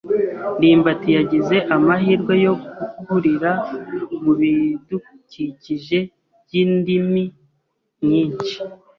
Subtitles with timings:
[0.57, 3.51] ndimbati yagize amahirwe yo gukurira
[4.21, 5.99] mubidukikije
[6.45, 7.23] byindimi
[8.07, 8.55] nyinshi.